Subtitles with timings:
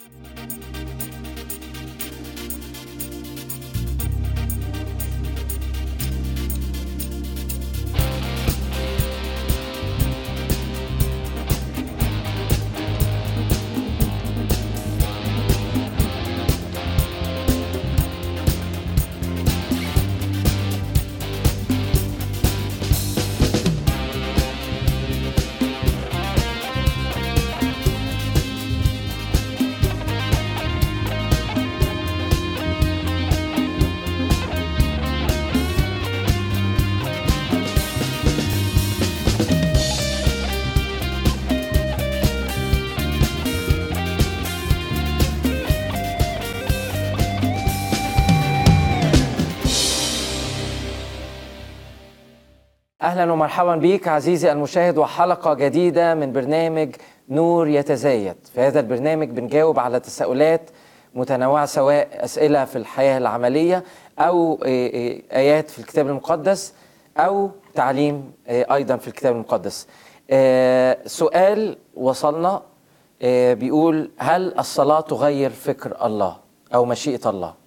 [0.00, 0.73] Música
[53.04, 56.94] أهلا ومرحبا بك عزيزي المشاهد وحلقة جديدة من برنامج
[57.28, 58.36] نور يتزايد.
[58.54, 60.70] في هذا البرنامج بنجاوب على تساؤلات
[61.14, 63.84] متنوعة سواء أسئلة في الحياة العملية
[64.18, 66.74] أو إيه إيه آيات في الكتاب المقدس
[67.16, 69.86] أو تعليم إيه أيضا في الكتاب المقدس.
[70.30, 72.62] آه، سؤال وصلنا
[73.22, 76.36] آه، بيقول هل الصلاة تغير فكر الله
[76.74, 77.63] أو مشيئة الله؟ آه،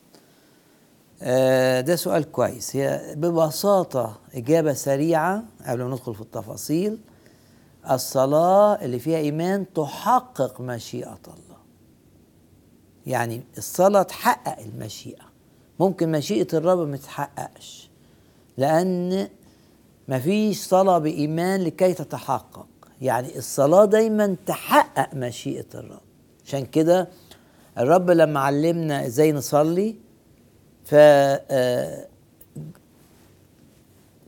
[1.81, 2.75] ده سؤال كويس.
[2.75, 6.99] هي ببساطة إجابة سريعة قبل ما ندخل في التفاصيل.
[7.91, 11.57] الصلاة اللي فيها إيمان تحقق مشيئة الله.
[13.05, 15.23] يعني الصلاة تحقق المشيئة.
[15.79, 17.89] ممكن مشيئة الرب ما تتحققش.
[18.57, 19.27] لأن
[20.07, 22.67] مفيش صلاة بإيمان لكي تتحقق.
[23.01, 26.01] يعني الصلاة دايما تحقق مشيئة الرب.
[26.45, 27.07] عشان كده
[27.77, 29.95] الرب لما علمنا إزاي نصلي
[30.87, 32.07] ف آه،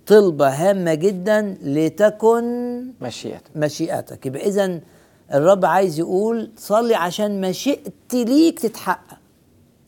[0.08, 2.46] طلبة هامة جدا لتكن
[3.02, 4.26] مشيئته مشيئتك.
[4.26, 4.80] يبقى إذا
[5.34, 9.18] الرب عايز يقول صلي عشان مشيئتي ليك تتحقق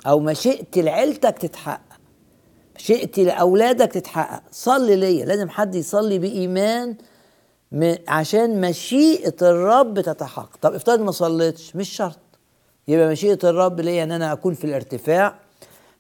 [0.08, 2.00] أو مشيئتي لعيلتك تتحقق
[2.76, 4.44] مشيئتي لأولادك تتحقق.
[4.52, 5.26] صلي ليا.
[5.26, 6.96] لازم حد يصلي بإيمان
[8.08, 10.58] عشان مشيئة الرب تتحقق.
[10.62, 12.20] طب افترض ما صليتش مش شرط.
[12.88, 15.51] يبقى مشيئة الرب ليا إن أنا أكون في الارتفاع.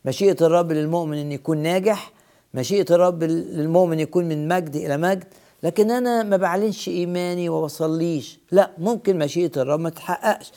[0.06, 2.12] مشيئة الرب للمؤمن إن يكون ناجح
[2.53, 5.23] مشيئة الرب للمؤمن يكون من مجد إلى مجد
[5.63, 8.39] لكن أنا ما بعلنش إيماني وما بصليش.
[8.51, 10.51] لا ممكن مشيئة الرب ما تتحققش.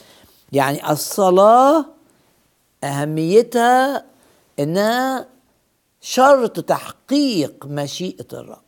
[0.52, 1.84] يعني الصلاة
[2.84, 4.04] أهميتها
[4.58, 5.26] إنها
[6.00, 8.62] شرط تحقيق مشيئة الرب.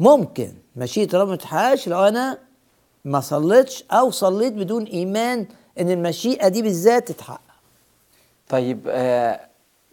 [0.00, 2.38] ممكن مشيئة الرب ما تتحققش لو أنا
[3.04, 5.46] ما صليتش أو صليت بدون إيمان
[5.80, 7.40] إن المشيئة دي بالذات تتحقق.
[8.48, 9.40] طيب آه،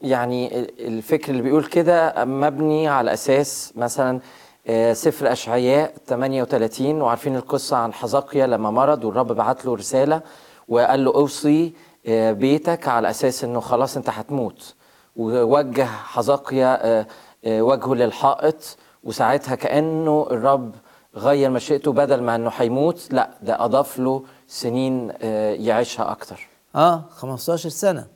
[0.04, 4.20] يعني ال- الفكر اللي بيقول كده مبني على أساس مثلا
[4.68, 10.22] آه، سفر أشعياء 38 وعارفين القصة عن حزقيا لما مرض والرب بعت له رسالة
[10.68, 11.74] وقال له أوصي
[12.08, 14.76] آه، بيتك على أساس إنه خلاص أنت هتموت.
[15.16, 17.06] ووجه حزقيا آه،
[17.46, 20.76] وجهه للحائط وساعتها كأنه الرب
[21.16, 25.12] غير مشيئته بدل ما إنه هيموت لا ده أضاف له سنين
[25.60, 26.48] يعيشها أكتر.
[26.76, 28.08] آه 15 سنة.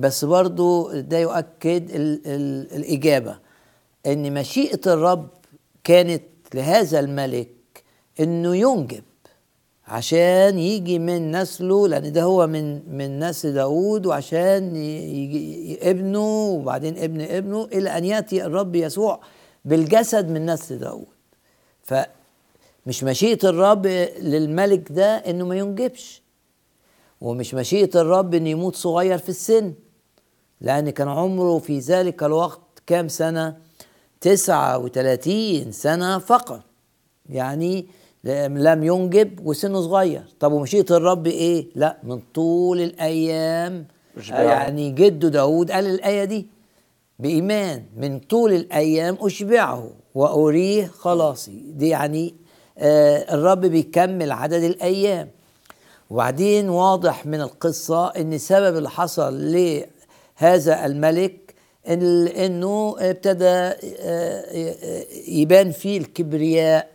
[0.00, 3.38] بس برضو ده يؤكد ال ال الإجابة
[4.06, 5.28] إن مشيئة الرب
[5.84, 6.22] كانت
[6.54, 7.48] لهذا الملك
[8.20, 9.02] إنه ينجب
[9.86, 16.98] عشان يجي من نسله لأن ده هو من من نسل داود وعشان يجي ابنه وبعدين
[16.98, 19.20] ابن ابنه إلى أن يأتي الرب يسوع
[19.64, 21.06] بالجسد من نسل داود.
[21.82, 23.86] فمش مشيئة الرب
[24.20, 26.22] للملك ده إنه ما ينجبش
[27.20, 29.74] ومش مشيئة الرب إنه يموت صغير في السن.
[30.60, 33.56] لأن كان عمره في ذلك الوقت كام سنة؟
[34.20, 36.60] تسعة وثلاثين سنة فقط
[37.28, 37.86] يعني
[38.24, 44.40] لم ينجب وسنه صغير طب ومشيئة الرب إيه؟ لا من طول الأيام أشبعه.
[44.40, 46.46] يعني جده داود قال الآية دي
[47.18, 52.34] بإيمان من طول الأيام أشبعه وأريه خلاصي دي يعني
[52.78, 55.28] آه الرب بيكمل عدد الأيام
[56.10, 59.34] وبعدين واضح من القصة إن السبب اللي حصل
[60.40, 61.54] لهذا الملك
[61.88, 63.70] إنه ابتدى
[64.00, 66.90] آه، يبان فيه الكبرياء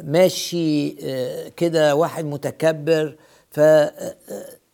[0.00, 0.90] وماشي
[1.50, 3.16] كده واحد متكبر.
[3.50, 4.14] ف آه،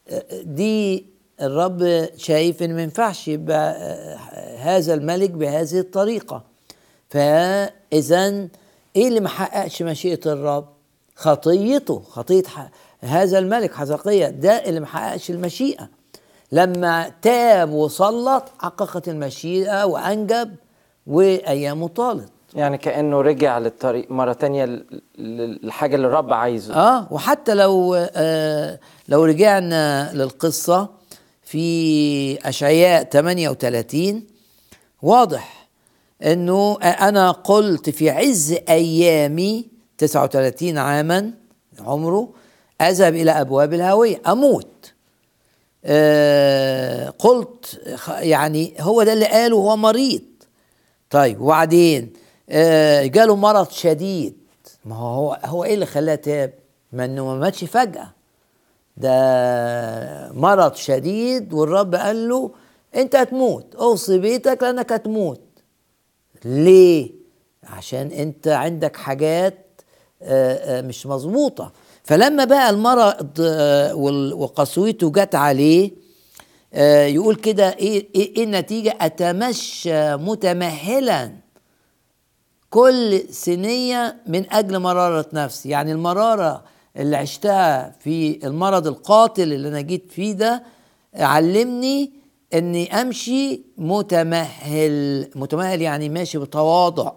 [0.09, 1.07] آه، دي
[1.41, 6.45] الرب شايف إن ما ينفعش يبقى آه، هذا الملك بهذه الطريقة.
[7.09, 8.49] فاذا
[8.97, 10.69] إيه اللي ما حققش مشيئة الرب؟
[11.15, 12.43] خطيته خطية
[13.01, 15.89] هذا الملك حزقية ده اللي ما حققش المشيئة.
[16.53, 20.55] لما تاب وصلت حققت المشيئة وأنجب
[21.07, 22.29] وايامه طالت.
[22.55, 24.85] يعني كأنه رجع للطريق مرة تانية
[25.19, 26.75] للحاجة اللي الرب عايزه.
[26.75, 28.79] آه وحتى لو آه
[29.09, 30.89] لو رجعنا للقصة
[31.43, 34.23] في أشعياء 38
[35.03, 35.69] واضح
[36.23, 39.69] إنه أنا قلت في عز أيامي
[39.99, 41.31] 39 عاما
[41.81, 42.29] عمره
[42.81, 44.93] أذهب إلى أبواب الهاويه أموت.
[45.85, 50.23] آه قلت يعني هو ده اللي قاله هو مريض.
[51.11, 52.13] طيب وبعدين؟
[52.51, 54.37] آه جاله مرض شديد.
[54.85, 56.53] ما هو هو, إيه اللي خلاه تاب؟
[56.93, 58.09] ما إنه ما ماتش فجأة.
[58.97, 62.51] ده مرض شديد والرب قال له
[62.97, 63.75] أنت هتموت.
[63.75, 65.41] أوصي بيتك لأنك هتموت.
[66.45, 67.11] ليه؟
[67.65, 69.59] عشان أنت عندك حاجات
[70.23, 71.73] آه، مش مظبوطة.
[72.07, 73.95] فلما بقى المرض آه،
[74.35, 75.91] وقسوته جت عليه
[76.75, 81.33] آه، يقول كده إيه إيه إيه النتيجة؟ أتمشى متمهلا
[82.71, 85.69] كل سنية من أجل مرارة نفسي.
[85.69, 86.65] يعني المرارة
[86.97, 90.63] اللي عشتها في المرض القاتل اللي أنا جيت فيه ده
[91.15, 92.11] علمني
[92.55, 95.31] أني أمشي متمهل.
[95.35, 97.13] متمهل يعني ماشي بتواضع.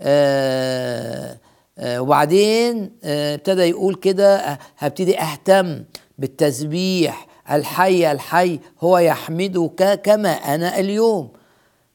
[0.00, 1.36] آه
[1.78, 5.84] وبعدين آه ابتدى يقول كده آه، هبتدي أهتم
[6.18, 11.28] بالتسبيح الحي الحي هو يحمدك كما أنا اليوم.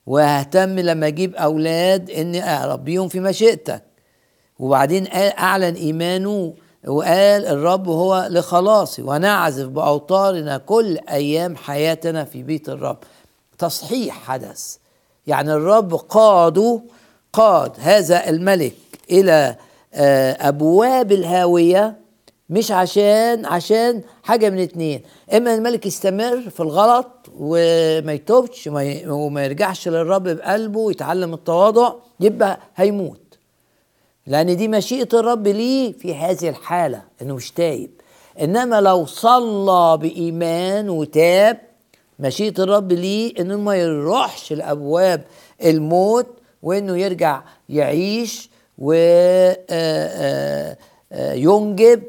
[0.05, 3.83] واهتم لما أجيب أولاد إني أربيهم في مشيئتك
[4.59, 6.53] وبعدين أعلن إيمانه
[6.87, 12.97] وقال الرب هو لخلاصي ونعزف بأوتارنا كل أيام حياتنا في بيت الرب.
[13.57, 14.75] تصحيح حدث.
[15.27, 16.81] يعني الرب قاده
[17.33, 18.73] قاد هذا الملك
[19.11, 19.57] إلى آه،
[19.93, 21.97] أبواب الهاوية
[22.49, 25.01] مش عشان عشان حاجة من اتنين.
[25.33, 27.07] إما الملك يستمر في الغلط
[27.37, 28.69] وما يتوبش
[29.07, 33.21] وما يرجعش للرب بقلبه ويتعلم التواضع يبقى هيموت.
[34.27, 37.89] لأن دي مشيئة الرب ليه في هذه الحالة إنه مش تايب.
[38.41, 41.57] إنما لو صلى بإيمان وتاب
[42.19, 45.21] مشيئة الرب ليه إنه ما يروحش لأبواب
[45.65, 46.27] الموت
[46.63, 48.50] وإنه يرجع يعيش
[51.11, 52.03] وينجب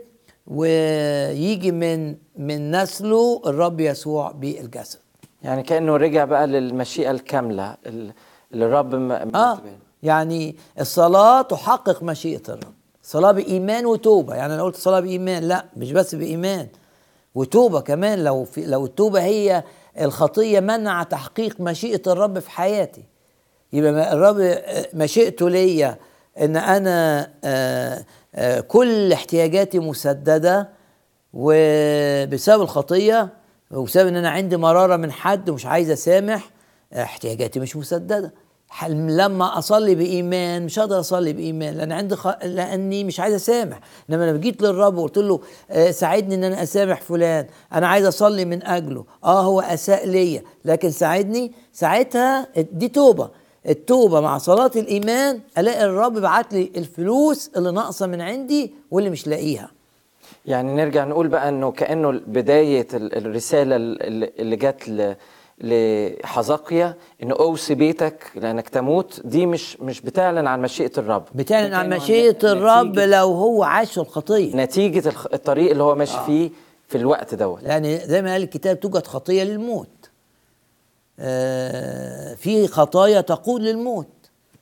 [0.47, 4.99] ويجي من من نسله الرب يسوع بالجسد.
[5.43, 8.13] يعني كأنه رجع بقى للمشيئة الكاملة ال-
[8.53, 8.95] اللي الرب
[9.35, 9.59] آه.
[10.03, 12.73] يعني الصلاة تحقق مشيئة الرب.
[13.03, 14.35] صلاة بإيمان وتوبة.
[14.35, 15.43] يعني أنا قلت صلاة بإيمان.
[15.43, 16.67] لا مش بس بإيمان
[17.35, 18.25] وتوبة كمان.
[18.25, 19.63] لو في لو التوبة هي
[20.01, 23.03] الخطية منع تحقيق مشيئة الرب في حياتي.
[23.73, 24.59] يبقى الرب
[24.95, 25.97] مشيئته ليا
[26.41, 30.69] إن أنا آه، آه، كل احتياجاتي مسددة
[31.33, 33.29] وبسبب الخطية
[33.71, 36.51] وبسبب إن أنا عندي مرارة من حد ومش عايز أسامح
[36.93, 38.33] احتياجاتي مش مسددة.
[38.89, 42.27] لما أصلي بإيمان مش هقدر أصلي بإيمان لأن عندي خ...
[42.45, 43.81] لأني مش عايز أسامح.
[44.11, 45.41] انما لما جيت للرب وقلت له
[45.71, 49.05] آه، ساعدني إن أنا أسامح فلان أنا عايز أصلي من أجله.
[49.25, 53.31] آه هو أساء ليا لكن ساعدني ساعتها دي توبة.
[53.69, 59.27] التوبة مع صلاة الإيمان ألاقي الرب بعت لي الفلوس اللي ناقصة من عندي واللي مش
[59.27, 59.71] لاقيها.
[60.47, 65.13] يعني نرجع نقول بقى إنه كأنه بداية ال- الرسالة ال- اللي جت
[65.61, 71.25] لحزقيا انه اوصي بيتك لأنك تموت دي مش مش بتعلن عن مشيئة الرب.
[71.35, 74.57] بتعلن عن مشيئة الرب لو هو عاش الخطية.
[74.57, 76.51] نتيجة الطريق اللي هو ماشي فيه
[76.89, 77.63] في الوقت دوت.
[77.63, 79.89] يعني زي ما قال الكتاب توجد خطية للموت.
[79.89, 80.02] آه
[82.37, 84.07] في خطايا تقود للموت.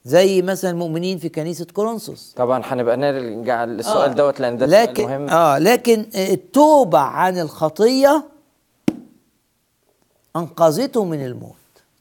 [0.04, 2.34] زي مثلا المؤمنين في كنيسة كورنثوس.
[2.36, 5.28] طبعا هنبقى نرجع للسؤال دوت لأن ده لكن مهم.
[5.30, 8.24] آه لكن التوبة عن الخطية
[10.36, 11.54] أنقذته من الموت.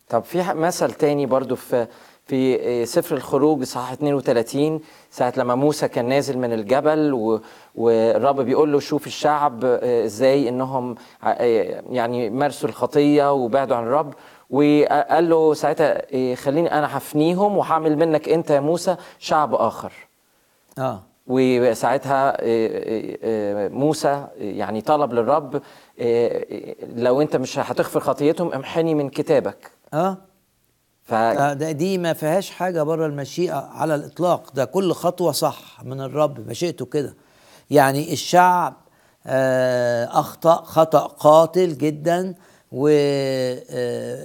[0.09, 1.87] طب في مثل تاني برضو في
[2.25, 4.79] في آه، سفر الخروج صحاح 32
[5.11, 7.41] ساعة لما موسى كان نازل من الجبل و-
[7.75, 14.13] والرب بيقول له شوف الشعب آه، إزاي إنهم آه، يعني مارسوا الخطية وبعدوا عن الرب.
[14.49, 19.93] وقال له ساعتها آه، خليني أنا هفنيهم وهعمل منك أنت يا موسى شعب آخر.
[20.77, 21.03] آه.
[21.27, 25.61] وساعتها آه، آه، موسى يعني طلب للرب
[26.95, 29.71] لو أنت مش هتغفر خطيتهم امحني من كتابك.
[29.93, 30.17] آه.
[31.03, 34.51] ف آه، ده دي ما فيهاش حاجة بره المشيئة على الإطلاق.
[34.53, 37.15] ده كل خطوة صح من الرب مشيئته كده.
[37.69, 38.73] يعني الشعب
[39.27, 42.35] آه، أخطأ خطأ قاتل جدا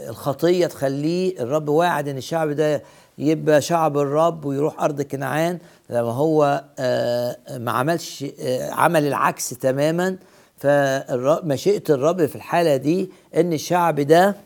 [0.07, 2.83] والخطية تخليه الرب واعد إن الشعب ده
[3.19, 5.59] يبقى شعب الرب ويروح أرض كنعان.
[5.91, 10.17] لما هو آه، ما عملش آه، عمل العكس تماما.
[10.59, 14.37] فمشيئة الرب في الحالة دي إن الشعب ده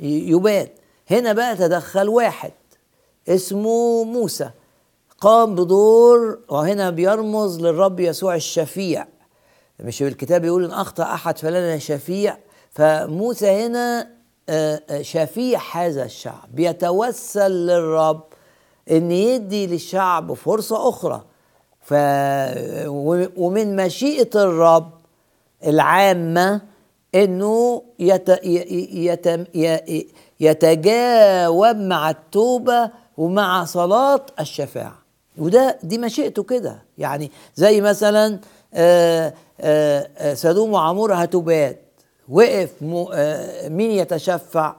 [0.00, 0.68] يباد.
[1.10, 2.52] هنا بقى تدخل واحد
[3.28, 4.50] اسمه موسى.
[5.20, 9.06] قام بدور وهنا بيرمز للرب يسوع الشفيع.
[9.80, 12.36] مش الكتاب بيقول إن أخطأ أحد فلنا شفيع؟
[12.74, 14.08] فموسى هنا
[14.48, 16.48] آه، آه، شفيع هذا الشعب.
[16.54, 18.22] بيتوسل للرب
[18.90, 21.24] إن يدي للشعب فرصة أخرى.
[21.80, 21.94] ف
[23.36, 24.90] ومن مشيئة الرب
[25.66, 26.60] العامة
[27.14, 28.28] إنه يت...
[28.44, 29.26] يت...
[29.54, 30.06] يت...
[30.40, 34.98] يتجاوب مع التوبة ومع صلاة الشفاعة.
[35.38, 36.82] وده دي مشيئته كده.
[36.98, 38.40] يعني زي مثلا
[38.74, 39.34] آه،
[40.34, 41.83] سدوم وعمورة هتبات.
[42.28, 42.82] وقف
[43.68, 44.76] مين يتشفع؟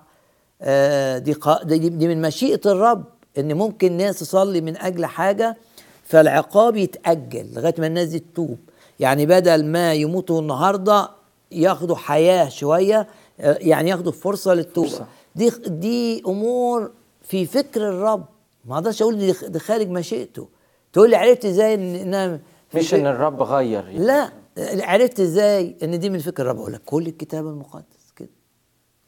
[1.18, 3.04] دي دي من مشيئة الرب
[3.38, 5.58] إن ممكن ناس تصلي من أجل حاجة
[6.04, 8.58] فالعقاب يتأجل لغاية ما الناس دي تتوب.
[9.00, 11.10] يعني بدل ما يموتوا النهاردة
[11.52, 13.08] ياخدوا حياة شوية
[13.40, 15.06] يعني ياخدوا فرصة للتوبة.
[15.36, 16.92] دي دي أمور
[17.24, 18.26] في فكر الرب.
[18.66, 20.48] ما أقدرش أقول دي خارج مشيئته.
[20.94, 22.40] تقول لي عرفت إزاي ان
[22.74, 23.84] مش إن الرب غير.
[23.88, 23.98] يعني.
[24.00, 24.30] لا.
[24.58, 28.30] عرفت إزاي ان دي من فكر الرب؟ أقول لك كل الكتاب المقدس كده.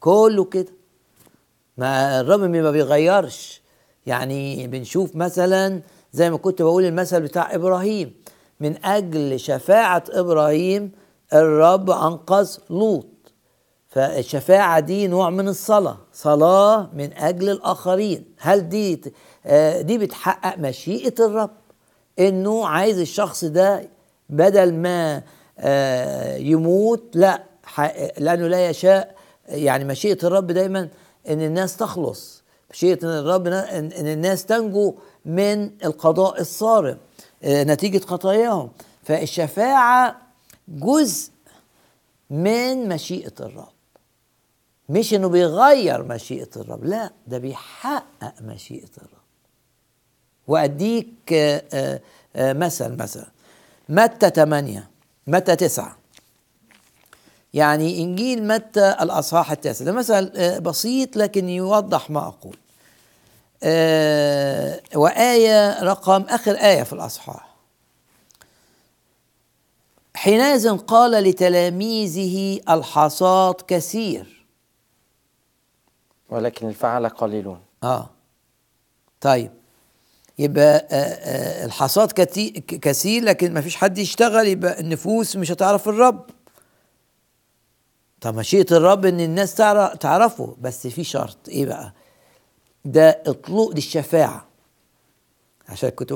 [0.00, 0.72] كله كده.
[1.76, 3.62] ما الرب ما بيغيرش.
[4.06, 8.14] يعني بنشوف مثلا زي ما كنت بقول المثل بتاع إبراهيم.
[8.60, 10.92] من أجل شفاعة إبراهيم
[11.32, 13.06] الرب أنقذ لوط.
[13.88, 15.98] فالشفاعة دي نوع من الصلاة.
[16.12, 18.24] صلاة من أجل الآخرين.
[18.38, 19.00] هل دي
[19.46, 21.50] آه، دي بتحقق مشيئة الرب؟
[22.18, 23.88] إنه عايز الشخص ده
[24.30, 25.22] بدل ما
[26.38, 27.42] يموت لا
[28.18, 29.18] لأنه لا يشاء.
[29.48, 30.88] يعني مشيئة الرب دايما
[31.28, 32.42] إن الناس تخلص.
[32.70, 36.98] مشيئة الرب إن الناس تنجو من القضاء الصارم
[37.44, 38.70] آه، نتيجة خطاياهم.
[39.02, 40.16] فالشفاعة
[40.68, 41.30] جزء
[42.30, 43.68] من مشيئة الرب.
[44.88, 49.18] مش إنه بيغير مشيئة الرب لا ده بيحقق مشيئة الرب.
[50.48, 52.00] وأديك آه،
[52.36, 53.26] آه، مثل مثلا
[53.88, 54.88] متى 8
[55.28, 55.96] متى 9
[57.54, 59.84] يعني إنجيل متى؟ الأصحاح التاسع.
[59.84, 62.56] ده مثل آه، بسيط لكن يوضح ما أقول.
[64.94, 67.48] وآية رقم آخر آية في الأصحاح.
[70.14, 74.46] حينئذ قال لتلاميذه الحصاد كثير.
[76.30, 77.60] ولكن الفعل قليلون.
[77.82, 78.10] آه.
[79.20, 79.57] طيب.
[80.38, 82.12] يبقى آه، آه، الحصاد
[82.82, 86.24] كثير لكن ما فيش حد يشتغل يبقى النفوس مش هتعرف الرب.
[88.20, 89.54] طب مشيئة الرب إن الناس
[90.00, 91.36] تعرفه بس في شرط.
[91.48, 91.92] إيه بقى؟
[92.84, 94.44] ده اطلق للشفاعة.
[95.68, 96.14] عشان كنت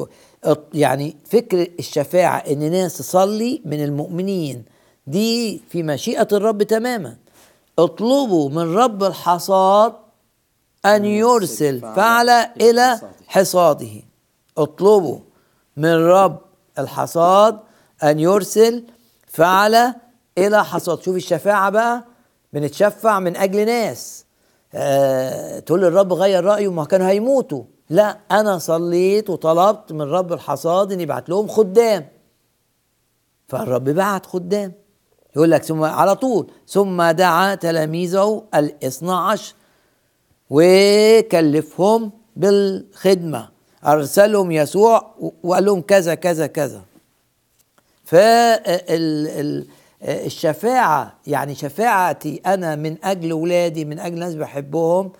[0.74, 4.64] يعني فكر الشفاعة إن ناس تصلي من المؤمنين.
[5.06, 7.16] دي في مشيئة الرب تماما.
[7.78, 9.94] اطلبوا من رب الحصاد
[10.86, 12.28] أن يرسل فعل
[12.60, 14.02] إلى حصاده.
[14.58, 15.18] اطلبوا
[15.76, 16.38] من رب
[16.78, 17.58] الحصاد
[18.02, 18.84] أن يرسل
[19.26, 19.94] فعل
[20.38, 21.02] إلى حصاد.
[21.02, 22.04] شوف الشفاعة بقى
[22.52, 24.24] بنتشفع من أجل ناس.
[24.74, 27.64] أه تقول الرب غير رأيه ما كانوا هيموتوا.
[27.90, 32.08] لا أنا صليت وطلبت من رب الحصاد أن يبعت لهم خدام.
[33.48, 34.72] فالرب بعت خدام.
[35.36, 39.54] يقول لك ثم على طول ثم دعا تلاميذه الاثنى عشر
[40.50, 43.51] وكلفهم بالخدمة.
[43.86, 46.82] أرسلهم يسوع وقال لهم كذا كذا كذا.
[50.04, 55.12] فالشفاعه يعني شفاعتي أنا من أجل اولادي من أجل ناس بحبهم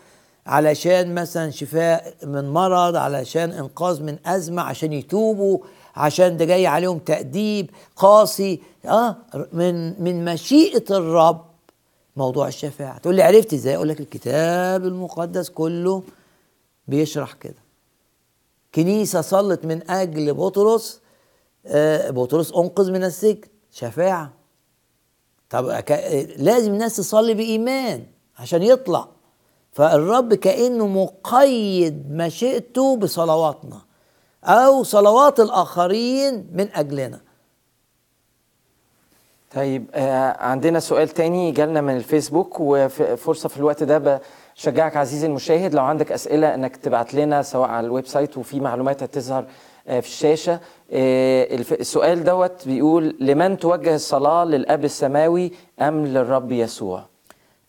[0.47, 5.59] علشان مثلا شفاء من مرض علشان إنقاذ من أزمة عشان يتوبوا
[5.97, 8.61] عشان ده جاي عليهم تأديب قاسي.
[8.85, 9.17] آه
[9.53, 11.45] من من مشيئة الرب
[12.17, 12.99] موضوع الشفاعة.
[12.99, 16.03] تقول لي عرفت إزاي؟ أقول لك الكتاب المقدس كله
[16.89, 17.62] بيشرح كده.
[18.75, 21.01] كنيسة صلت من أجل بطرس
[21.67, 23.49] آه بطرس أنقذ من السجن.
[23.71, 24.33] شفاعة.
[25.51, 25.67] طب
[26.37, 28.07] لازم الناس تصلي بإيمان
[28.39, 29.09] عشان يطلع.
[29.73, 33.81] فالرب كأنه مقيد مشيئته بصلواتنا
[34.45, 37.21] أو صلوات الآخرين من أجلنا.
[39.55, 44.23] طيب آه عندنا سؤال تاني جالنا من الفيسبوك وفرصة في الوقت ده
[44.57, 49.03] بشجعك عزيزي المشاهد لو عندك أسئلة أنك تبعت لنا سواء على ال website وفي معلومات
[49.03, 49.47] هتظهر
[49.89, 50.61] آه في الشاشة.
[50.93, 57.05] آه السؤال دوت بيقول لمن توجه الصلاة للأب السماوي أم للرب يسوع؟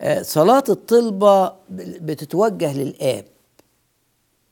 [0.02, 3.26] آه صلاة الطلبة بتتوجه للآب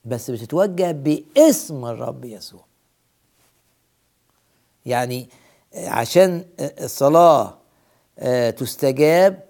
[0.05, 2.61] بس بتتوجه باسم الرب يسوع.
[4.85, 5.29] يعني
[5.75, 7.57] عشان الصلاة
[8.19, 9.43] آه، تستجاب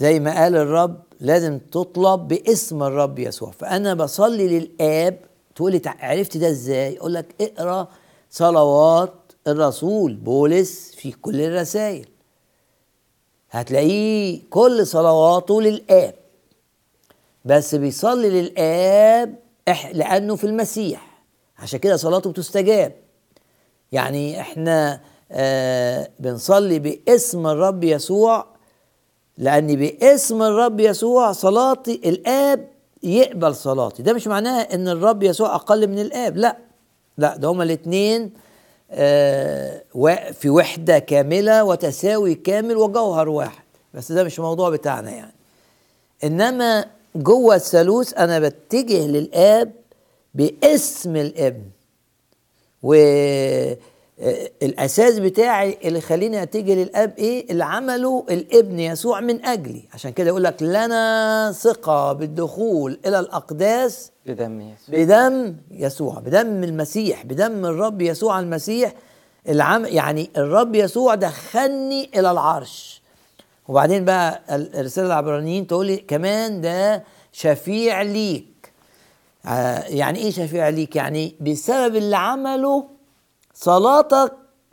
[0.00, 3.50] زي ما قال الرب لازم تطلب باسم الرب يسوع.
[3.50, 5.18] فأنا بصلي للآب
[5.54, 7.88] تقول لي عرفت ده إزاي؟ أقول لك اقرأ
[8.30, 9.12] صلوات
[9.46, 10.14] الرسول.
[10.14, 12.06] بولس في كل الرسائل.
[13.50, 16.14] هتلاقيه كل صلواته للآب.
[17.44, 19.34] بس بيصلي للآب
[19.70, 21.22] إح- لأنه في المسيح.
[21.58, 22.92] عشان كده صلاته بتستجاب.
[23.92, 25.00] يعني إحنا
[25.32, 28.46] آه بنصلي باسم الرب يسوع
[29.40, 32.68] لأن باسم الرب يسوع صلاتي الآب
[33.02, 34.02] يقبل صلاتي.
[34.02, 36.56] ده مش معناها إن الرب يسوع أقل من الآب لا.
[37.18, 38.30] لا ده هما الاتنين
[38.90, 39.82] آه
[40.32, 43.62] في وحدة كاملة وتساوي كامل وجوهر واحد.
[43.94, 45.34] بس ده مش الموضوع بتاعنا يعني.
[46.24, 46.84] إنما
[47.16, 49.72] جوه الثالوث أنا بتجه للآب
[50.34, 51.64] باسم الابن.
[54.20, 59.82] والاساس بتاعي اللي يخليني اتجه للأب إيه؟ اللي عمله الابن يسوع من أجلي.
[59.94, 64.94] عشان كده يقول لك لنا ثقة بالدخول إلى الأقداس بدم يسوع.
[65.04, 68.92] بدم يسوع بدم المسيح بدم الرب يسوع المسيح
[69.48, 73.02] العم يعني الرب يسوع دخلني إلى العرش.
[73.68, 78.46] وبعدين بقى ال- الرسالة العبرانيين تقول لي كمان ده شفيع ليك.
[79.46, 82.84] آه، يعني إيه شفيع ليك؟ يعني بسبب اللي عمله
[83.54, 84.32] صلاتك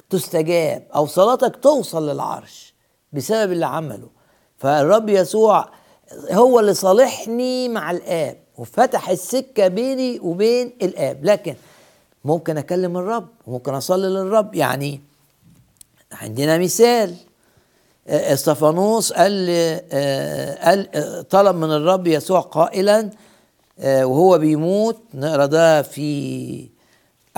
[0.09, 2.73] تستجاب أو صلاتك توصل للعرش
[3.13, 4.09] بسبب اللي عمله.
[4.57, 5.69] فالرب يسوع
[6.31, 11.25] هو اللي صالحني مع الآب وفتح السكة بيني وبين الآب.
[11.25, 11.55] لكن
[12.25, 14.55] ممكن أكلم الرب وممكن أصلي للرب.
[14.55, 15.01] يعني
[16.11, 17.15] عندنا مثال.
[18.07, 19.47] آه، إستفانوس قال
[19.91, 23.09] آه، قال آه، طلب من الرب يسوع قائلا
[23.83, 26.69] وهو بيموت نقرأ ده في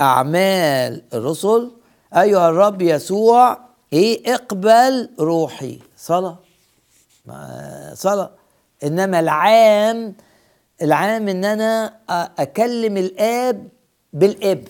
[0.00, 1.70] أعمال الرسل.
[2.16, 3.58] أيها الرب يسوع
[3.92, 6.38] إيه اقبل روحي؟ صلاة.
[7.26, 8.30] ما- صلاة.
[8.84, 10.14] إنما العام
[10.82, 13.68] العام إن أنا أ- أكلم الآب
[14.12, 14.68] بالإبن.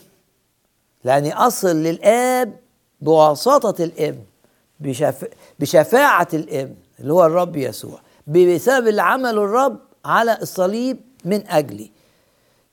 [1.05, 2.57] لأني أصل للآب
[3.01, 4.23] بواسطة الإبن
[4.81, 5.25] بشف...
[5.61, 8.01] بشفاعة الإبن اللي هو الرب يسوع.
[8.27, 11.91] بسبب اللي عمله الرب على الصليب من أجلي.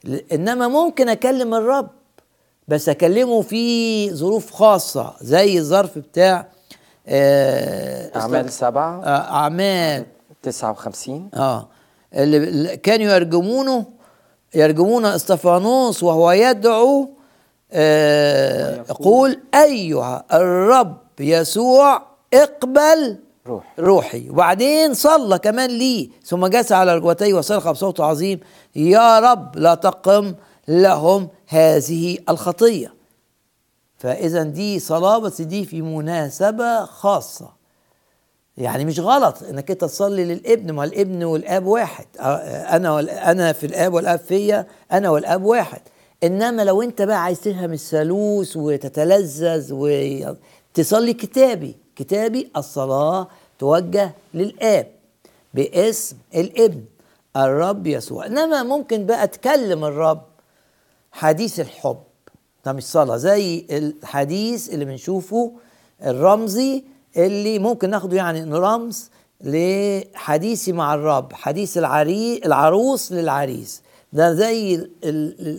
[0.04, 1.90] ل- إنما ممكن أكلم الرب
[2.68, 6.48] بس اكلمه في ظروف خاصة زي الظرف بتاع
[7.08, 9.04] آه أعمال سبعة.
[9.04, 10.06] آه أعمال.
[10.44, 11.68] 59 آه.
[12.14, 13.86] اللي كانوا يرجمونه
[14.56, 17.10] يرجمون إستفانوس وهو يدعو
[17.72, 22.02] آه يقول أيها الرب يسوع
[22.34, 24.30] اقبل روح روحي.
[24.30, 28.40] وبعدين صلى كمان لي ثم جلس على ركبتيه وصرخ بصوت عظيم
[28.76, 30.36] يا رب لا تقم
[30.68, 32.94] لهم هذه الخطية.
[33.98, 37.50] فإذا دي صلاه بس دي في مناسبة خاصة.
[38.58, 42.06] يعني مش غلط إنك أنت تصلي للابن ما الابن والآب واحد.
[42.20, 43.00] أنا
[43.32, 45.82] أنا في الآب والآب فيا أنا والآب واحد.
[46.24, 51.76] إنما لو أنت بقى عايز تفهم الثالوث وتتلذذ وتصلي كتابي.
[51.96, 53.28] كتابي الصلاة
[53.60, 54.88] توجه للآب
[55.54, 56.84] باسم الابن
[57.36, 58.26] الرب يسوع.
[58.26, 60.22] إنما ممكن بقى تكلم الرب
[61.18, 61.98] حديث الحب.
[62.66, 65.52] ده مش صلاة زي الحديث اللي بنشوفه
[66.06, 66.84] الرمزي
[67.18, 69.10] اللي ممكن ناخده يعني إنه رمز
[69.42, 73.82] لحديثي مع الرب حديث العري العروس للعريس.
[74.14, 74.88] ده زي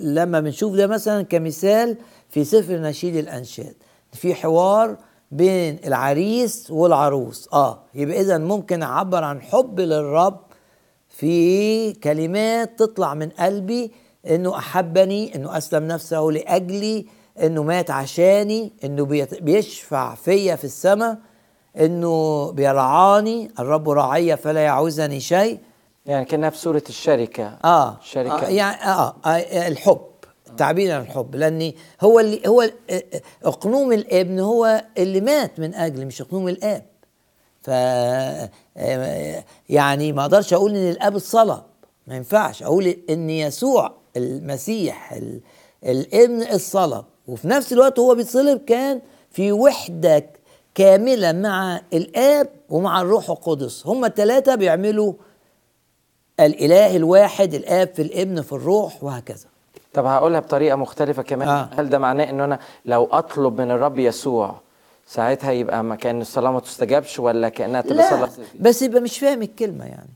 [0.04, 1.96] لما بنشوف ده مثلا كمثال
[2.30, 3.74] في سفر نشيد الأنشاد.
[4.12, 4.96] في حوار
[5.32, 7.48] بين العريس والعروس.
[7.52, 10.40] آه يبقى اذا ممكن اعبر عن حب للرب
[11.08, 13.90] في كلمات تطلع من قلبي
[14.28, 17.06] إنه أحبني إنه أسلم نفسه لأجلي
[17.42, 19.04] إنه مات عشاني إنه
[19.40, 21.16] بيشفع فيا في السماء
[21.80, 25.58] إنه بيرعاني الرب راعي فلا يعوزني شيء.
[26.06, 27.58] يعني كأنها في صورة الشركة.
[27.64, 30.00] آه, شركة آه يعني آه, آه الحب.
[30.56, 35.60] تعبير عن الحب لأني هو اللي هو ال- آه، آه، اقنوم الابن هو اللي مات
[35.60, 36.82] من اجلي مش اقنوم الآب.
[37.62, 37.70] ف
[38.76, 41.62] آه، يعني ما أقدرش أقول إن الآب اتصلب.
[42.06, 45.40] ما ينفعش أقول إن يسوع المسيح ال-
[45.84, 50.26] الابن الصلب وفي نفس الوقت هو بيتصلب كان في وحدة
[50.74, 53.86] كاملة مع الآب ومع الروح القدس.
[53.86, 55.12] هما الثلاثه بيعملوا
[56.40, 59.46] الإله الواحد الآب في الابن في الروح وهكذا.
[59.94, 61.48] طب هقولها بطريقة مختلفة كمان.
[61.48, 61.68] آه.
[61.76, 64.60] هل ده معناه إن أنا لو أطلب من الرب يسوع
[65.06, 69.18] ساعتها يبقى ما كان الصلاة ما تستجابش ولا كأنها تبقى لا صلاة بس يبقى مش
[69.18, 70.08] فاهم الكلمة يعني.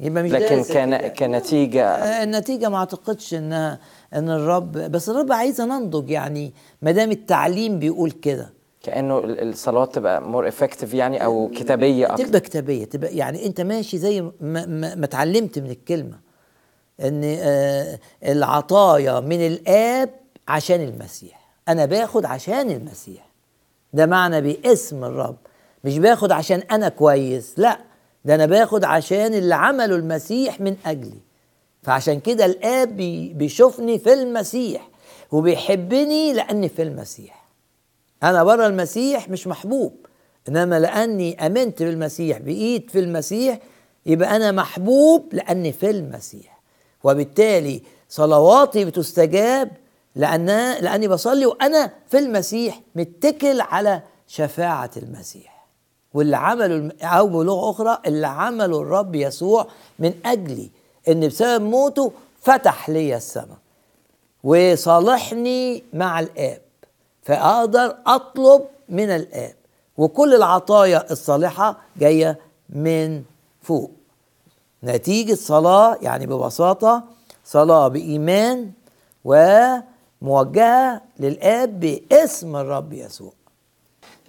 [0.00, 1.08] يبقى مش لكن كان.
[1.08, 1.86] كنتيجة.
[1.86, 3.78] آه، النتيجة ما اعتقدش انها
[4.14, 8.52] إن الرب بس الرب عايز ننضج يعني ما دام التعليم بيقول كده.
[8.82, 12.24] كأنه ال- الصلوات تبقى more effective يعني أو كتابية أكتر.
[12.26, 16.18] تبقى كتابية تبقى يعني أنت ماشي زي ما, ما, ما اتعلمت من الكلمة.
[17.00, 20.10] إن آه، العطايا من الآب
[20.48, 21.50] عشان المسيح.
[21.68, 23.26] أنا باخد عشان المسيح.
[23.92, 25.36] ده معنى باسم الرب.
[25.84, 27.78] مش باخد عشان أنا كويس لا.
[28.24, 31.20] ده أنا باخد عشان اللي عمله المسيح من أجلي.
[31.82, 34.88] فعشان كده الآب بي- بيشوفني في المسيح
[35.32, 37.44] وبيحبني لأني في المسيح.
[38.22, 40.06] أنا بره المسيح مش محبوب
[40.48, 43.58] إنما لأني آمنت بالمسيح بقيت في المسيح
[44.06, 46.60] يبقى أنا محبوب لأني في المسيح.
[47.04, 49.70] وبالتالي صلواتي بتستجاب
[50.16, 50.46] لأن
[50.80, 55.59] لأني بصلي وأنا في المسيح متكل على شفاعة المسيح.
[56.14, 59.66] واللي عمله أو بلغه أخرى اللي عمله الرب يسوع
[59.98, 60.70] من أجلي
[61.08, 63.58] إن بسبب موته فتح لي السماء
[64.44, 66.60] وصالحني مع الآب
[67.22, 69.54] فأقدر أطلب من الآب
[69.98, 73.22] وكل العطايا الصالحة جاية من
[73.62, 73.90] فوق.
[74.84, 77.04] نتيجة صلاة يعني ببساطة
[77.44, 78.70] صلاة بإيمان
[79.24, 83.32] وموجهة للآب باسم الرب يسوع.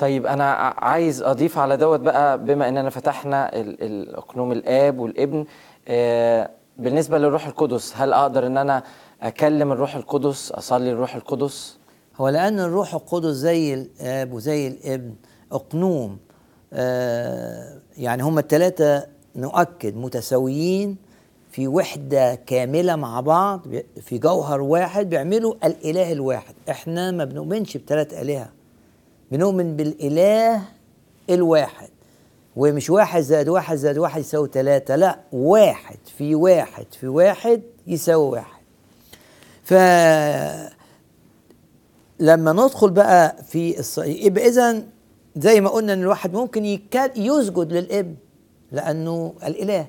[0.02, 5.46] طيب أنا عايز أضيف على دوت بقى بما إننا فتحنا ال- ال- اقنوم الآب والابن
[5.88, 8.84] آه، بالنسبة للروح القدس هل أقدر إن أنا
[9.22, 11.78] أكلم الروح القدس أصلي الروح القدس؟
[12.18, 15.14] هو لأن الروح القدس زي الآب وزي الابن
[15.52, 16.18] أقنوم
[16.74, 20.98] آه يعني هما الثلاثة نؤكد متساويين
[21.52, 23.62] في وحدة كاملة مع بعض
[24.02, 26.54] في جوهر واحد بيعملوا الإله الواحد.
[26.70, 28.50] إحنا ما بنؤمنش بثلاث آلهة.
[29.32, 30.62] بنؤمن بالإله
[31.30, 31.89] الواحد.
[32.56, 35.98] ومش واحد زائد واحد زائد واحد يساوي ثلاثة لا واحد.
[36.17, 38.62] في واحد في واحد يساوي واحد.
[39.63, 39.74] ف
[42.20, 43.98] لما ندخل بقى في الص...
[43.98, 44.84] يبقى إذا
[45.36, 46.65] زي ما قلنا إن الواحد ممكن
[47.15, 48.15] يسجد للابن
[48.72, 49.88] لأنه الإله.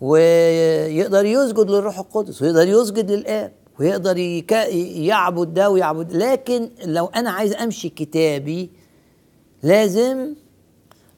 [0.00, 3.52] ويقدر يسجد للروح القدس ويقدر يسجد للآب.
[3.80, 4.18] ويقدر.
[4.18, 8.70] يعبد ده ويعبد لكن لو أنا عايز أمشي كتابي
[9.62, 10.34] لازم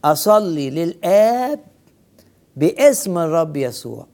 [0.05, 1.61] أصلي للآب
[2.57, 4.07] باسم الرب يسوع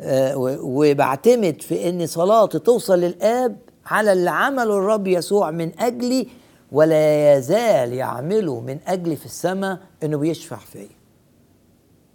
[0.00, 6.28] آه، وبعتمد في إن صلاتي توصل للآب على اللي عمله الرب يسوع من أجلي
[6.72, 10.88] ولا يزال يعمله من أجلي في السماء إنه بيشفع فيا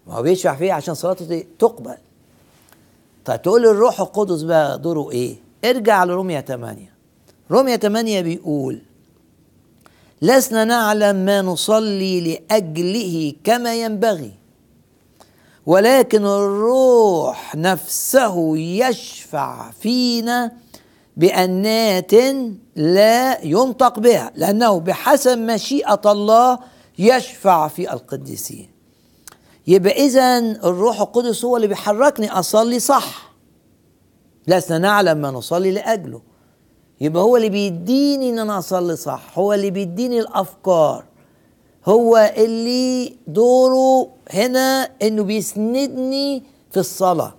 [0.07, 1.97] ما هو بيشفع فيا عشان صلاتي تقبل
[3.25, 5.35] طيب تقول الروح القدس بقى دوره إيه؟
[5.65, 6.93] ارجع لروميا 8
[7.51, 8.81] روميا 8 بيقول
[10.21, 14.31] لسنا نعلم ما نصلي لأجله كما ينبغي
[15.65, 20.51] ولكن الروح نفسه يشفع فينا
[21.17, 22.11] بأنات
[22.75, 26.59] لا ينطق بها لأنه بحسب مشيئة الله
[26.99, 28.69] يشفع في القديسين.
[29.67, 33.33] يبقى إذا الروح القدس هو اللي بيحركني أصلي صح.
[34.47, 36.21] لسنا نعلم ما نصلي لأجله.
[37.01, 39.39] يبقى هو اللي بيديني إن أنا أصلي صح.
[39.39, 41.05] هو اللي بيديني الأفكار.
[41.85, 47.33] هو اللي دوره هنا إنه بيسندني في الصلاة.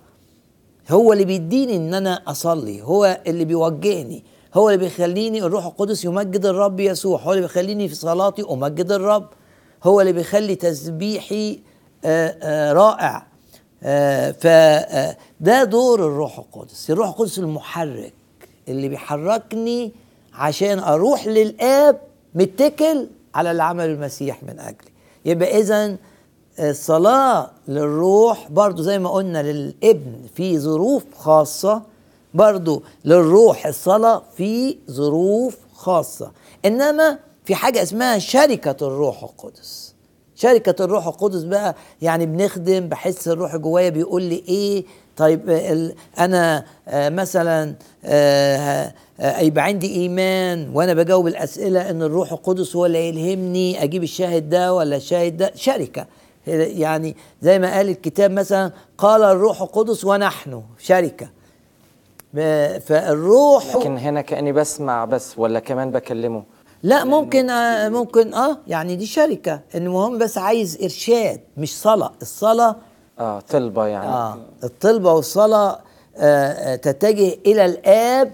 [0.89, 2.81] هو اللي بيديني إن أنا أصلي.
[2.81, 4.23] هو اللي بيوجهني.
[4.53, 7.19] هو اللي بيخليني الروح القدس يمجد الرب يسوع.
[7.19, 9.29] هو اللي بيخليني في صلاتي أمجد الرب.
[9.83, 11.59] هو اللي بيخلي تسبيحي
[12.73, 13.27] رائع.
[14.39, 16.91] فده دور الروح القدس.
[16.91, 18.13] الروح القدس المحرك
[18.67, 19.91] اللي بيحركني
[20.33, 22.01] عشان أروح للآب
[22.35, 24.91] متكل على اللي عمله المسيح من أجلي.
[25.25, 25.95] يبقى اذا
[26.59, 31.81] الصلاة للروح برضو زي ما قلنا للابن في ظروف خاصة
[32.33, 36.31] برضو للروح الصلاة في ظروف خاصة.
[36.65, 39.93] إنما في حاجة اسمها شركة الروح القدس.
[40.37, 44.85] شركة الروح القدس بقى يعني بنخدم بحس الروح جوايا بيقول لي إيه؟
[45.17, 45.49] طيب
[46.19, 52.85] أنا آه، مثلا آه، آه، يبقى عندي إيمان وأنا بجاوب الأسئلة إن الروح القدس هو
[52.85, 56.05] اللي يلهمني أجيب الشاهد ده ولا الشاهد ده؟ شركة.
[56.47, 60.63] يعني زي ما قال الكتاب مثلا قال الروح القدس ونحن.
[60.79, 61.29] شركة.
[62.79, 66.43] فالروح لكن هنا كأني بسمع بس ولا كمان بكلمه؟
[66.83, 72.11] لا ممكن آه ممكن آه يعني دي شركة المهم بس عايز إرشاد مش صلاة.
[72.21, 72.75] الصلاة
[73.19, 74.07] آه طلبة يعني.
[74.07, 75.79] آه الطلبة والصلاة
[76.17, 78.33] آه آه، تتجه إلى الآب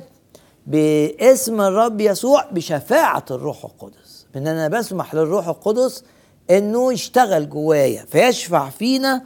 [0.68, 4.26] باسم الرب يسوع بشفاعة الروح القدس.
[4.36, 6.04] ان أنا بسمح للروح القدس
[6.50, 9.22] إنه يشتغل جوايا فيشفع فينا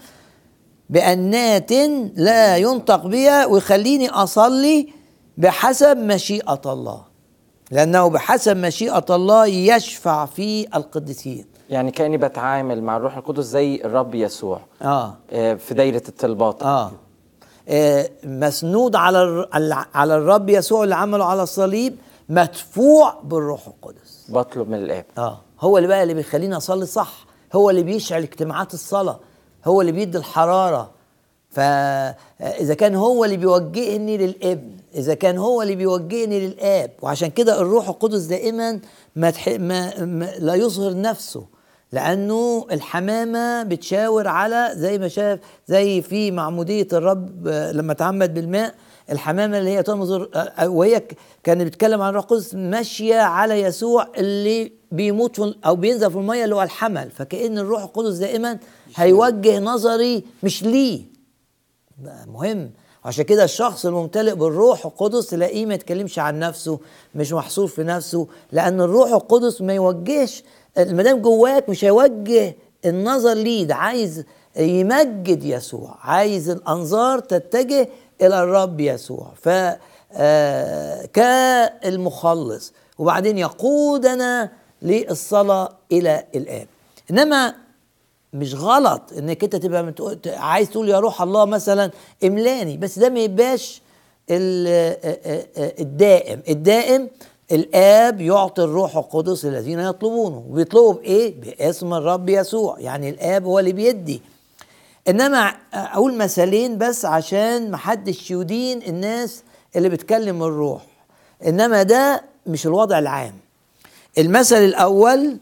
[0.89, 1.71] بأنات
[2.15, 4.89] لا ينطق بها ويخليني أصلي
[5.37, 7.01] بحسب مشيئة الله.
[7.71, 11.45] لأنه بحسب مشيئة الله يشفع في القديسين.
[11.69, 15.13] يعني كأني بتعامل مع الروح القدس زي الرب يسوع آه.
[15.31, 16.91] آه، في دايرة الطلبات آه.
[17.69, 19.47] آه، مسنود على
[19.93, 21.95] على الرب يسوع اللي عمله على الصليب
[22.29, 24.25] مدفوع بالروح القدس.
[24.29, 25.05] بطلب من الآب.
[25.17, 25.39] آه.
[25.59, 27.25] هو اللي بقى اللي بيخليني اصلي صح.
[27.55, 29.19] هو اللي بيشعل اجتماعات الصلاة.
[29.65, 30.89] هو اللي بيدي الحرارة.
[31.51, 36.91] فاذا كان هو اللي بيوجهني للابن إذا كان هو اللي بيوجهني للآب.
[37.01, 38.79] وعشان كده الروح القدس دائما
[39.15, 39.47] ما, تح...
[39.47, 40.05] ما...
[40.05, 41.45] ما لا يظهر نفسه
[41.91, 48.75] لأنه الحمامة بتشاور على زي ما شاف زي في معمودية الرب آه، لما تعمد بالماء
[49.11, 53.61] الحمامة اللي هي تنظر آه، آه، وهي ك- كانت بتتكلم عن الروح القدس ماشية على
[53.61, 57.11] يسوع اللي بيموت في أو بينزل في المية اللي هو الحمل.
[57.11, 58.57] فكأن الروح القدس دائما
[58.95, 61.01] هيوجه نظري مش ليه.
[62.27, 62.71] مهم.
[63.07, 66.79] عشان كده الشخص الممتلئ بالروح القدس تلاقيه ما يتكلمش عن نفسه
[67.15, 70.43] مش محصور في نفسه لأن الروح القدس ما يوجهش
[70.77, 74.23] ما دام جواك مش هيوجه النظر ليه ده عايز
[74.57, 77.89] يمجد يسوع عايز الأنظار تتجه
[78.21, 79.31] إلى الرب يسوع.
[79.41, 79.49] ف
[80.13, 84.49] آه، كالمخلص وبعدين يقودنا
[84.81, 86.67] للصلاة إلى الآب.
[87.11, 87.53] إنما
[88.33, 89.93] مش غلط إنك أنت تبقى
[90.27, 91.91] عايز تقول يا روح الله مثلا
[92.23, 93.81] إملاني بس ده ما يبقاش
[94.29, 94.97] ال-
[95.79, 96.41] الدائم.
[96.49, 97.09] الدائم
[97.51, 100.45] الآب يعطي الروح القدس الذين يطلبونه.
[100.49, 102.79] وبيطلبوا بإيه؟ باسم الرب يسوع.
[102.79, 104.21] يعني الآب هو اللي بيدي.
[105.07, 109.43] إنما أقول مثالين بس عشان محدش يدين الناس
[109.75, 110.81] اللي بتكلم الروح.
[111.47, 113.33] إنما ده مش الوضع العام.
[114.17, 115.37] المثل الأول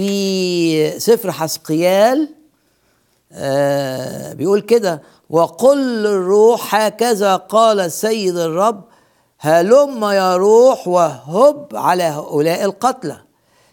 [0.00, 2.28] في سفر حسقيال
[3.32, 8.84] آه بيقول كده وقل للروح هكذا قال السيد الرب
[9.38, 13.16] هلم يا روح وهب على هؤلاء القتلى.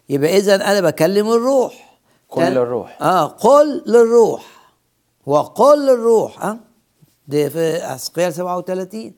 [0.10, 1.98] يبقى اذا أنا بكلم الروح.
[2.30, 3.02] قل للروح.
[3.02, 4.46] آه قل للروح.
[5.26, 6.58] وقل للروح آه
[7.28, 9.14] دي في حسقيال 37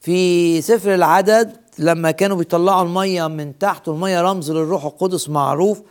[0.00, 5.82] في سفر العدد لما كانوا بيطلعوا المية من تحت والمية رمز للروح القدس معروف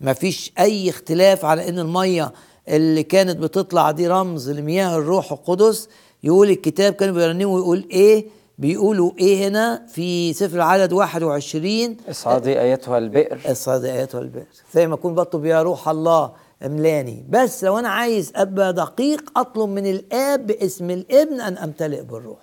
[0.00, 2.32] ما فيش أي اختلاف على إن المية
[2.68, 5.88] اللي كانت بتطلع دي رمز لمياه الروح القدس.
[6.22, 8.26] يقول الكتاب كانوا بيرنموا ويقول إيه؟
[8.58, 13.38] بيقولوا إيه هنا؟ في سفر العدد 21 اصعدي ايتها البئر.
[13.48, 16.32] الصاد ايات والبئر زي ما اكون بطلب يا روح الله
[16.66, 17.24] أملاني.
[17.28, 22.38] بس لو أنا عايز أبقى دقيق أطلب من الآب باسم الابن أن أمتلئ بالروح.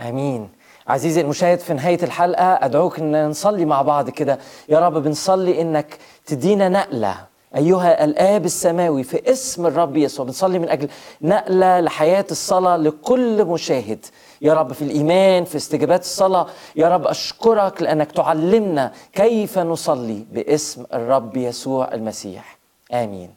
[0.00, 0.48] آمين.
[0.88, 4.38] عزيزي المشاهد في نهاية الحلقة أدعوك إن نصلي مع بعض كده.
[4.68, 7.14] يا رب بنصلي إنك تدينا نقلة.
[7.56, 10.88] أيها الآب السماوي في اسم الرب يسوع بنصلي من أجل
[11.22, 14.06] نقلة لحياة الصلاة لكل مشاهد.
[14.42, 20.84] يا رب في الإيمان في استجابات الصلاة يا رب أشكرك لأنك تعلمنا كيف نصلي باسم
[20.94, 22.58] الرب يسوع المسيح.
[22.92, 23.34] آمين.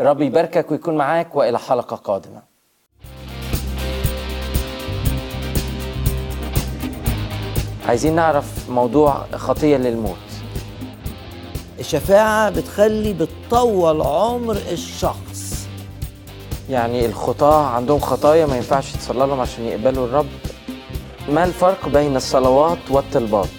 [0.00, 2.45] الرب يباركك ويكون معاك وإلى حلقة قادمة.
[7.88, 10.16] عايزين نعرف موضوع خطية للموت.
[11.80, 15.68] الشفاعة بتخلي بتطول عمر الشخص.
[16.70, 20.26] يعني الخطاة عندهم خطايا ما ينفعش تصلى لهم عشان يقبلوا الرب.
[21.28, 23.55] ما الفرق بين الصلوات والطلبات؟